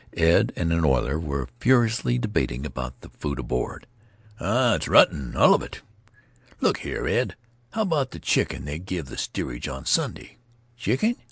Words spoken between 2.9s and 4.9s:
the food aboard: "Aw, it's